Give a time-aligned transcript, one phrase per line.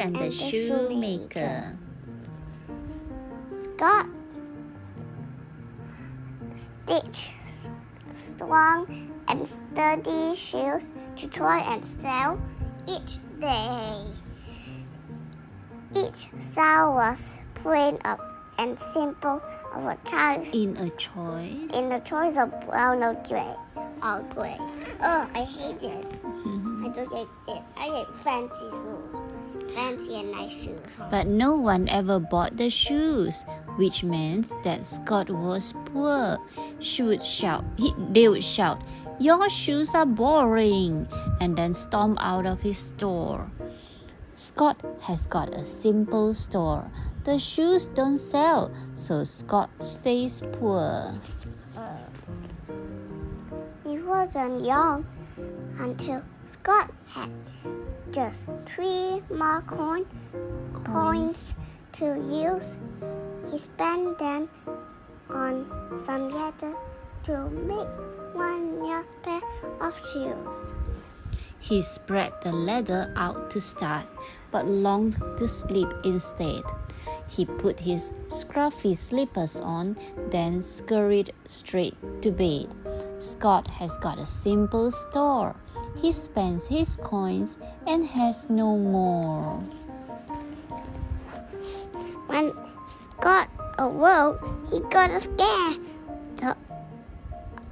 [0.00, 1.76] and the shoemaker.
[3.62, 4.08] Scott
[6.56, 7.30] stitch
[8.12, 12.40] strong and sturdy shoes to try and sell
[12.88, 14.04] each day.
[15.94, 18.20] Each style was plain up
[18.58, 19.42] and simple
[19.74, 20.52] of a choice.
[20.54, 21.76] In a choice.
[21.76, 23.54] in the choice of brown or gray
[24.02, 24.56] or gray.
[25.02, 26.06] Oh, I hate it.
[26.24, 27.62] I don't hate it.
[27.76, 29.19] I hate fancy shoes.
[29.74, 30.78] Fancy and nice shoes.
[31.10, 33.44] But no one ever bought the shoes,
[33.76, 36.38] which meant that Scott was poor.
[36.80, 38.82] She would shout, he, they would shout,
[39.18, 41.06] Your shoes are boring,
[41.40, 43.50] and then storm out of his store.
[44.34, 46.90] Scott has got a simple store.
[47.24, 51.12] The shoes don't sell, so Scott stays poor.
[51.76, 51.98] Uh,
[53.84, 55.04] he wasn't young
[55.78, 57.28] until Scott had
[58.12, 60.04] just three more coin,
[60.84, 61.54] coins
[61.92, 62.74] to use.
[63.50, 64.48] He spent them
[65.28, 65.66] on
[66.04, 66.74] some leather
[67.24, 67.88] to make
[68.34, 69.40] one new pair
[69.80, 70.72] of shoes.
[71.60, 74.06] He spread the leather out to start,
[74.50, 76.62] but longed to sleep instead.
[77.28, 79.96] He put his scruffy slippers on,
[80.30, 82.74] then scurried straight to bed.
[83.18, 85.54] Scott has got a simple store.
[85.96, 89.58] He spends his coins and has no more.
[92.26, 92.52] When
[92.86, 95.74] Scott awoke, he got a scare.
[96.36, 96.56] The,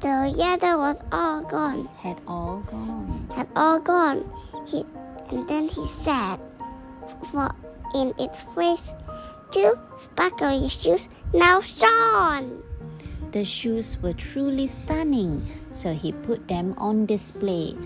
[0.00, 1.88] the leather was all gone.
[1.98, 3.28] Had all gone.
[3.34, 4.24] had all gone.
[4.66, 4.84] He
[5.30, 6.38] and then he said,
[7.30, 7.50] for
[7.94, 8.92] in its place,
[9.50, 12.62] two sparkly shoes now shone.
[13.32, 17.76] The shoes were truly stunning, so he put them on display.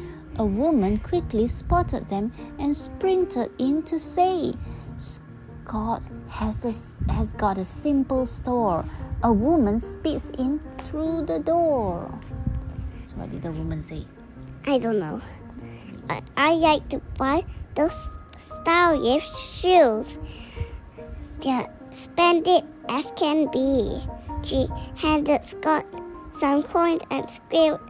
[0.41, 4.55] A woman quickly spotted them and sprinted in to say,
[4.97, 8.83] Scott has, a, has got a simple store.
[9.23, 12.11] A woman speaks in through the door.
[13.05, 14.07] So, what did the woman say?
[14.67, 15.21] I don't know.
[16.09, 17.95] I, I like to buy those
[18.63, 20.17] stylish shoes.
[21.43, 24.03] They're splendid as can be.
[24.43, 25.85] She handed Scott
[26.41, 27.81] some coins and squealed,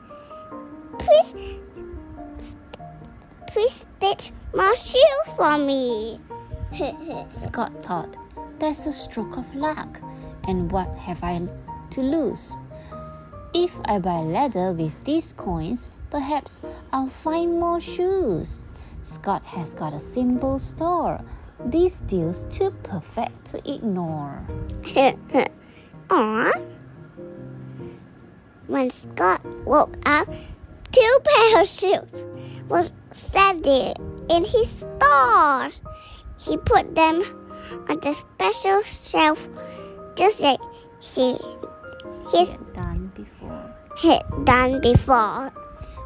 [0.98, 1.60] Please,
[3.52, 6.20] please stitch my shoes for me.
[7.28, 8.16] Scott thought,
[8.58, 10.00] That's a stroke of luck,
[10.44, 11.40] and what have I
[11.90, 12.56] to lose?
[13.52, 16.60] If I buy leather with these coins, perhaps
[16.92, 18.64] I'll find more shoes.
[19.02, 21.20] Scott has got a simple store.
[21.64, 24.40] This deal's too perfect to ignore.
[26.08, 26.66] Aww.
[28.66, 30.28] When Scott woke up,
[31.00, 33.96] two pairs of shoes was standing
[34.28, 35.70] in his store.
[36.36, 37.24] He put them
[37.88, 39.48] on the special shelf,
[40.14, 40.60] just like
[41.00, 41.38] he
[42.32, 43.74] his Done before.
[43.96, 45.52] had done before.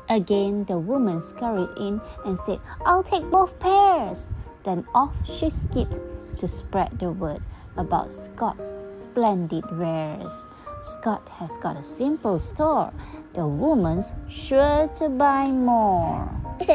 [0.08, 4.32] Again, the woman scurried in and said, I'll take both pairs.
[4.62, 5.98] Then off she skipped
[6.38, 7.40] to spread the word
[7.76, 10.46] about Scott's splendid wares.
[10.84, 12.92] Scott has got a simple store.
[13.32, 16.28] The woman's sure to buy more.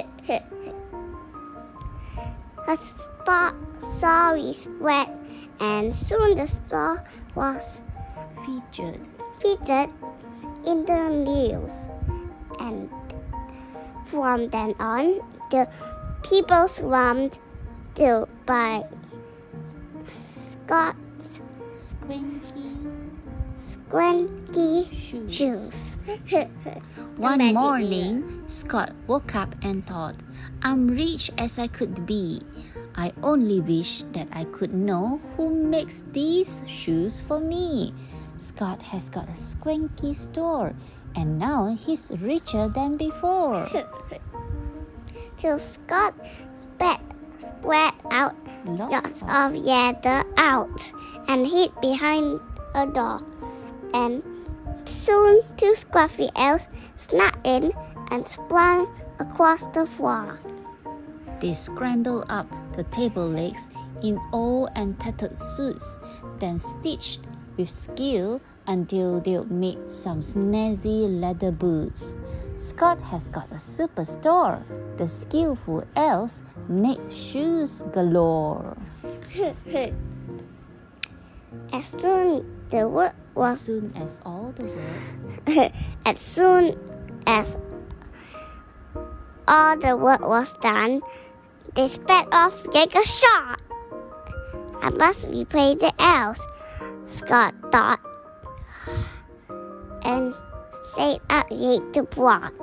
[2.66, 3.54] Her spot
[4.02, 5.14] sorry spread,
[5.60, 7.04] and soon the store
[7.36, 7.84] was
[8.46, 9.00] Featured.
[9.42, 9.94] featured
[10.66, 11.78] in the news.
[12.60, 12.90] And
[14.06, 15.22] from then on,
[15.52, 15.70] the
[16.24, 17.38] people swarmed
[17.94, 18.86] to buy
[20.34, 21.42] Scott's
[21.74, 22.69] Squinky
[23.90, 25.34] squanky shoes.
[25.34, 25.98] shoes.
[27.18, 30.16] One Imagine morning, Scott woke up and thought,
[30.62, 32.42] I'm rich as I could be.
[32.96, 37.94] I only wish that I could know who makes these shoes for me.
[38.38, 40.74] Scott has got a squanky store,
[41.16, 43.70] and now he's richer than before.
[45.38, 46.14] Till Scott
[46.60, 47.00] spread,
[47.40, 48.36] spread out
[48.66, 50.92] Lots lots of of out
[51.28, 52.40] and hid behind
[52.76, 53.22] a door.
[53.94, 54.24] And
[54.86, 57.72] soon two scruffy elves snuck in
[58.12, 58.88] and sprang
[59.20, 60.40] across the floor.
[61.40, 63.70] They scrambled up the table legs
[64.04, 65.98] in old and tattered suits,
[66.40, 67.22] then stitched
[67.58, 72.16] with skill until they made some snazzy leather boots.
[72.58, 74.62] Scott has got a superstore.
[74.98, 78.78] The skillful elves make shoes galore.
[81.72, 85.72] As soon the work As soon as all the work
[86.06, 86.78] as soon
[87.28, 87.60] as
[89.48, 91.02] all the work was done,
[91.76, 93.62] they sped off like a shot.
[94.82, 96.46] I must repay the elves,
[97.08, 98.00] Scott thought,
[100.06, 100.34] and
[100.94, 102.54] stayed up late to plot.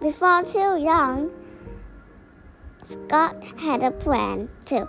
[0.00, 1.30] Before too long,
[2.88, 4.88] Scott had a plan to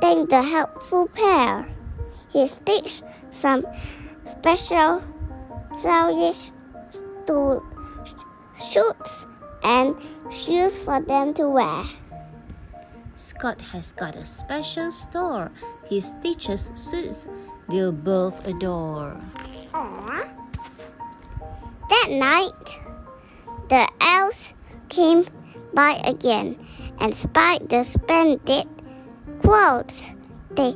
[0.00, 1.66] thank the helpful pair.
[2.32, 3.66] He stitched some
[4.24, 5.02] special
[5.78, 6.50] stylish
[7.26, 7.62] to
[8.54, 9.26] shoots
[9.62, 9.96] and
[10.30, 11.84] shoes for them to wear.
[13.14, 15.50] Scott has got a special store.
[15.88, 17.28] His teacher's suits
[17.68, 19.16] they'll both adore.
[19.72, 20.28] Aww.
[21.88, 22.78] That night,
[23.68, 24.54] the elves
[24.88, 25.26] came
[25.74, 26.56] by again
[27.00, 28.66] and spied the splendid
[29.42, 30.10] clothes.
[30.50, 30.74] They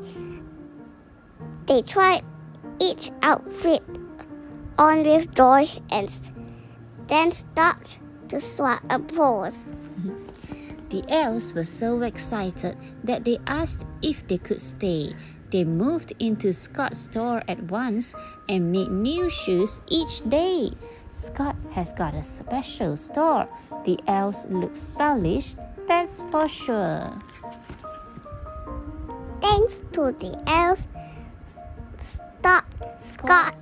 [1.66, 2.22] they tried
[2.80, 3.82] each outfit
[4.78, 6.10] on with joy and
[7.06, 9.54] then start to swap a pose.
[10.88, 15.14] The elves were so excited that they asked if they could stay.
[15.50, 18.14] They moved into Scott's store at once
[18.48, 20.70] and made new shoes each day.
[21.10, 23.48] Scott has got a special store.
[23.84, 25.56] The elves look stylish,
[25.88, 27.18] that's for sure.
[29.40, 30.86] Thanks to the elves,
[32.46, 32.64] Scott,
[32.96, 33.56] Scott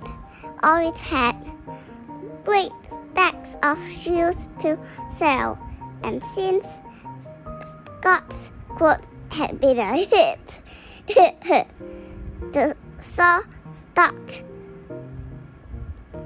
[0.61, 1.35] always had
[2.43, 4.77] great stacks of shoes to
[5.09, 5.57] sell,
[6.03, 6.81] and since
[7.63, 9.01] Scott's quote
[9.31, 10.61] had been a hit,
[12.53, 13.41] the saw
[13.71, 14.43] stopped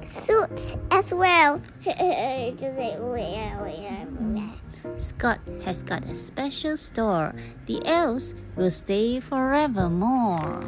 [0.04, 1.62] suits as well.
[4.98, 7.34] Scott has got a special store.
[7.64, 10.62] The elves will stay forevermore.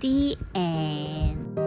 [0.00, 1.65] The end.